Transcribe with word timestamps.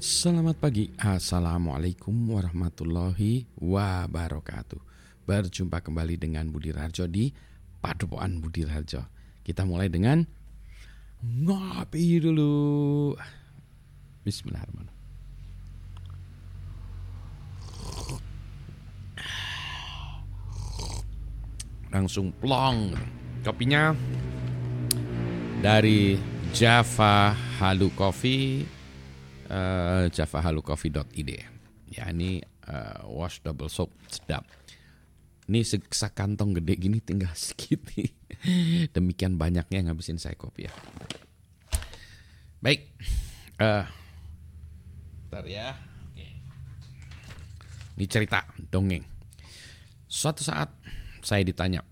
Selamat 0.00 0.56
pagi, 0.56 0.88
Assalamualaikum 0.96 2.32
warahmatullahi 2.32 3.44
wabarakatuh. 3.60 4.80
Berjumpa 5.28 5.84
kembali 5.84 6.16
dengan 6.16 6.48
Budi 6.48 6.72
Rarjo 6.72 7.04
di 7.04 7.28
Padepokan 7.84 8.40
Budi 8.40 8.64
Rarjo 8.64 9.04
Kita 9.44 9.68
mulai 9.68 9.92
dengan 9.92 10.24
ngopi 11.20 12.16
dulu. 12.16 13.12
Bismillahirrahmanirrahim. 14.24 14.96
Langsung 21.92 22.32
plong. 22.40 22.96
Kopinya 23.44 23.92
dari 25.60 26.16
Java 26.56 27.36
Halu 27.60 27.92
Coffee 27.92 28.79
uh, 29.50 30.06
javahalucoffee.id. 30.08 31.30
Ya 31.90 32.06
ini 32.14 32.38
uh, 32.70 33.02
wash 33.10 33.42
double 33.42 33.66
soap 33.66 33.90
sedap. 34.06 34.46
Ini 35.50 35.66
sekantong 35.90 36.54
gede 36.62 36.78
gini 36.78 37.02
tinggal 37.02 37.34
sedikit 37.34 37.82
nih. 37.92 38.14
Demikian 38.94 39.34
banyaknya 39.34 39.90
ngabisin 39.90 40.22
saya 40.22 40.38
kopi 40.38 40.70
ya. 40.70 40.72
Baik. 42.62 42.94
Uh, 43.58 43.84
bentar 45.26 45.44
ya. 45.50 45.74
Ini 47.98 48.08
cerita 48.08 48.48
dongeng. 48.72 49.04
Suatu 50.08 50.40
saat 50.40 50.72
saya 51.20 51.44
ditanya, 51.44 51.84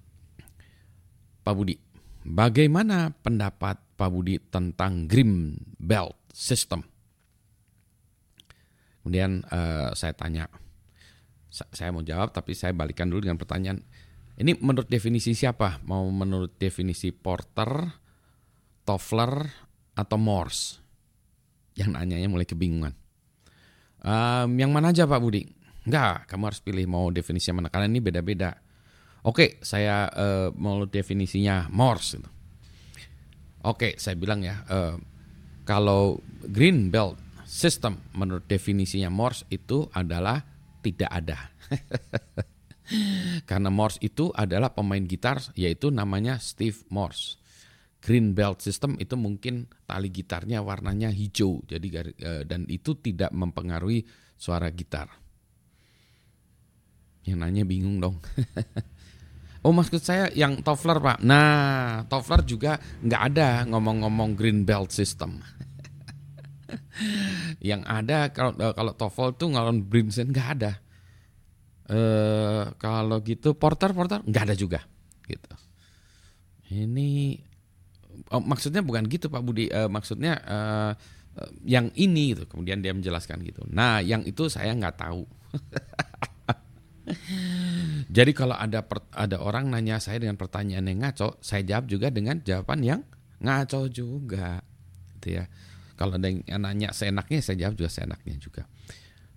Pak 1.45 1.53
Budi, 1.53 1.77
bagaimana 2.25 3.13
pendapat 3.13 3.77
Pak 3.93 4.09
Budi 4.09 4.41
tentang 4.41 5.05
Green 5.05 5.53
Belt 5.77 6.17
System? 6.33 6.81
Kemudian 9.03 9.47
uh, 9.49 9.95
saya 9.95 10.13
tanya, 10.13 10.51
saya 11.51 11.91
mau 11.95 12.05
jawab 12.05 12.35
tapi 12.35 12.53
saya 12.53 12.75
balikan 12.77 13.09
dulu 13.09 13.25
dengan 13.25 13.41
pertanyaan. 13.41 13.81
Ini 14.39 14.59
menurut 14.63 14.87
definisi 14.87 15.35
siapa? 15.35 15.83
Mau 15.83 16.07
menurut 16.15 16.55
definisi 16.61 17.11
Porter, 17.11 17.91
Toffler, 18.87 19.51
atau 19.99 20.19
Morse? 20.19 20.79
Yang 21.75 21.99
nanyanya 21.99 22.29
mulai 22.31 22.47
kebingungan. 22.47 22.95
Um, 23.99 24.55
yang 24.55 24.71
mana 24.71 24.95
aja 24.95 25.11
Pak 25.11 25.19
Budi? 25.19 25.43
Enggak, 25.83 26.31
kamu 26.31 26.43
harus 26.53 26.63
pilih 26.63 26.87
mau 26.87 27.11
definisi 27.11 27.51
mana 27.51 27.67
karena 27.67 27.91
ini 27.91 27.99
beda-beda. 27.99 28.55
Oke, 29.27 29.59
saya 29.59 30.07
uh, 30.15 30.49
mau 30.55 30.87
definisinya 30.87 31.67
Morse. 31.75 32.23
Oke, 33.67 33.99
saya 33.99 34.15
bilang 34.15 34.47
ya, 34.47 34.63
uh, 34.71 34.95
kalau 35.67 36.23
green 36.47 36.95
belt 36.95 37.19
Sistem 37.49 37.97
menurut 38.13 38.45
definisinya 38.45 39.09
Morse 39.09 39.49
itu 39.49 39.89
adalah 39.97 40.45
tidak 40.85 41.09
ada. 41.09 41.49
Karena 43.49 43.73
Morse 43.73 43.97
itu 44.05 44.29
adalah 44.37 44.69
pemain 44.77 45.01
gitar 45.01 45.41
yaitu 45.57 45.89
namanya 45.89 46.37
Steve 46.45 46.77
Morse. 46.93 47.41
Green 48.05 48.37
Belt 48.37 48.61
System 48.61 49.01
itu 49.01 49.17
mungkin 49.17 49.65
tali 49.89 50.13
gitarnya 50.13 50.61
warnanya 50.61 51.09
hijau 51.09 51.65
jadi 51.65 51.89
eh, 52.21 52.43
dan 52.45 52.69
itu 52.69 53.01
tidak 53.01 53.33
mempengaruhi 53.33 54.05
suara 54.37 54.69
gitar. 54.69 55.09
Yang 57.25 57.39
nanya 57.41 57.65
bingung 57.65 57.97
dong. 57.97 58.21
oh 59.65 59.73
maksud 59.73 60.05
saya 60.05 60.29
yang 60.37 60.61
Toffler 60.61 61.01
pak. 61.01 61.25
Nah 61.25 62.05
Toffler 62.13 62.45
juga 62.45 62.77
nggak 63.01 63.23
ada 63.33 63.65
ngomong-ngomong 63.73 64.37
Green 64.37 64.69
Belt 64.69 64.93
System 64.93 65.41
yang 67.71 67.83
ada 67.85 68.33
kalau 68.33 68.53
eh, 68.57 68.75
kalau 68.75 68.93
TOEFL 68.95 69.31
tuh 69.39 69.49
ngalon 69.53 69.85
Brimsen 69.87 70.31
nggak 70.31 70.49
ada. 70.61 70.73
Eh 71.89 72.65
kalau 72.77 73.25
gitu 73.25 73.57
porter 73.57 73.93
porter 73.97 74.21
nggak 74.25 74.45
ada 74.53 74.57
juga 74.57 74.85
gitu. 75.25 75.53
Ini 76.69 77.41
oh, 78.33 78.43
maksudnya 78.45 78.85
bukan 78.85 79.09
gitu 79.09 79.33
Pak 79.33 79.43
Budi. 79.45 79.73
Uh, 79.73 79.89
maksudnya 79.89 80.37
uh, 80.45 80.93
yang 81.65 81.89
ini 81.97 82.37
gitu. 82.37 82.45
Kemudian 82.45 82.85
dia 82.85 82.93
menjelaskan 82.93 83.41
gitu. 83.45 83.65
Nah 83.73 84.05
yang 84.05 84.25
itu 84.29 84.53
saya 84.53 84.77
nggak 84.77 85.01
tahu. 85.01 85.25
Jadi 88.17 88.33
kalau 88.37 88.57
ada 88.57 88.85
per, 88.85 89.01
ada 89.13 89.41
orang 89.41 89.71
nanya 89.73 90.01
saya 90.01 90.19
dengan 90.21 90.37
pertanyaan 90.37 90.89
yang 90.89 90.99
ngaco, 91.09 91.41
saya 91.41 91.65
jawab 91.65 91.89
juga 91.89 92.11
dengan 92.13 92.41
jawaban 92.45 92.85
yang 92.85 93.01
ngaco 93.41 93.89
juga, 93.89 94.61
gitu 95.17 95.41
ya. 95.41 95.49
Kalau 95.99 96.15
ada 96.15 96.31
yang 96.31 96.63
nanya 96.63 96.95
seenaknya, 96.95 97.43
saya 97.43 97.67
jawab 97.67 97.75
juga 97.75 97.91
seenaknya 97.91 98.39
juga. 98.39 98.71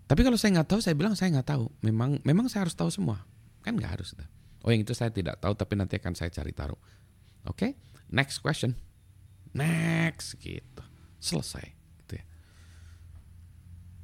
Tapi 0.06 0.22
kalau 0.22 0.38
saya 0.38 0.62
nggak 0.62 0.70
tahu, 0.70 0.80
saya 0.86 0.94
bilang 0.94 1.18
saya 1.18 1.34
nggak 1.34 1.50
tahu. 1.58 1.66
Memang 1.82 2.22
memang 2.22 2.46
saya 2.54 2.70
harus 2.70 2.78
tahu 2.78 2.94
semua. 2.94 3.26
Kan 3.66 3.82
nggak 3.82 3.98
harus. 3.98 4.14
Oh 4.62 4.70
yang 4.70 4.86
itu 4.86 4.94
saya 4.94 5.10
tidak 5.10 5.42
tahu, 5.42 5.58
tapi 5.58 5.74
nanti 5.74 5.98
akan 5.98 6.14
saya 6.14 6.30
cari 6.30 6.54
tahu. 6.54 6.78
Oke, 7.50 7.58
okay? 7.58 7.72
next 8.14 8.46
question. 8.46 8.78
Next 9.58 10.38
gitu. 10.38 10.86
Selesai. 11.18 11.66
Gitu 12.06 12.22
ya. 12.22 12.26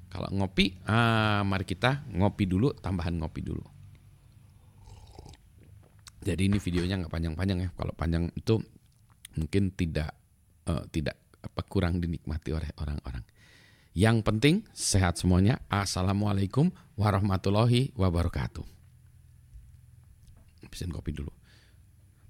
Kalau 0.09 0.33
ngopi, 0.33 0.81
ah, 0.89 1.45
mari 1.45 1.61
kita 1.69 2.09
ngopi 2.09 2.49
dulu, 2.49 2.73
tambahan 2.73 3.21
ngopi 3.21 3.45
dulu. 3.45 3.61
Jadi 6.25 6.49
ini 6.49 6.57
videonya 6.57 7.05
nggak 7.05 7.13
panjang-panjang 7.13 7.59
ya. 7.61 7.69
Kalau 7.77 7.93
panjang 7.93 8.33
itu 8.33 8.57
mungkin 9.37 9.69
tidak 9.77 10.17
uh, 10.65 10.83
tidak 10.89 11.26
apa 11.47 11.63
kurang 11.63 12.03
dinikmati 12.03 12.51
oleh 12.51 12.67
orang-orang. 12.75 13.23
Yang 13.95 14.17
penting 14.27 14.55
sehat 14.75 15.15
semuanya. 15.17 15.63
Assalamualaikum 15.71 16.69
warahmatullahi 16.99 17.95
wabarakatuh. 17.95 18.67
Pesen 20.67 20.91
kopi 20.91 21.15
dulu. 21.15 21.31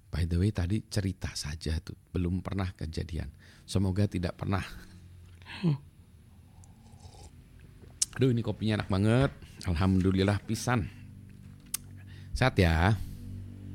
By 0.08 0.24
the 0.30 0.40
way 0.40 0.54
tadi 0.56 0.86
cerita 0.88 1.34
saja 1.36 1.82
tuh, 1.84 1.98
belum 2.14 2.40
pernah 2.40 2.72
kejadian. 2.72 3.28
Semoga 3.68 4.08
tidak 4.08 4.40
pernah. 4.40 4.64
Aduh 8.16 8.32
ini 8.32 8.40
kopinya 8.40 8.80
enak 8.82 8.90
banget. 8.90 9.32
Alhamdulillah 9.68 10.40
pisan. 10.48 10.88
Sehat 12.32 12.56
ya. 12.56 12.96